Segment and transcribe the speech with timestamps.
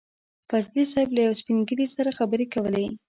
[0.49, 2.85] فضلي صیب له يو سپين ږيري سره خبرې کولې.